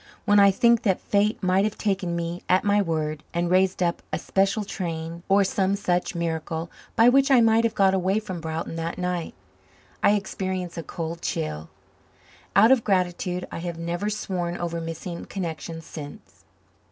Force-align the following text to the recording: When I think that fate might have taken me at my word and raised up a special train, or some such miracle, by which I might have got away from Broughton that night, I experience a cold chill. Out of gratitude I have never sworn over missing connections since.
When 0.25 0.39
I 0.39 0.49
think 0.49 0.81
that 0.81 0.99
fate 0.99 1.43
might 1.43 1.63
have 1.63 1.77
taken 1.77 2.15
me 2.15 2.41
at 2.49 2.63
my 2.63 2.81
word 2.81 3.21
and 3.35 3.51
raised 3.51 3.83
up 3.83 4.01
a 4.11 4.17
special 4.17 4.63
train, 4.63 5.21
or 5.29 5.43
some 5.43 5.75
such 5.75 6.15
miracle, 6.15 6.71
by 6.95 7.07
which 7.07 7.29
I 7.29 7.39
might 7.39 7.63
have 7.65 7.75
got 7.75 7.93
away 7.93 8.17
from 8.17 8.41
Broughton 8.41 8.77
that 8.77 8.97
night, 8.97 9.35
I 10.01 10.13
experience 10.15 10.75
a 10.75 10.81
cold 10.81 11.21
chill. 11.21 11.69
Out 12.55 12.71
of 12.71 12.83
gratitude 12.83 13.45
I 13.51 13.59
have 13.59 13.77
never 13.77 14.09
sworn 14.09 14.57
over 14.57 14.81
missing 14.81 15.25
connections 15.25 15.85
since. 15.85 16.45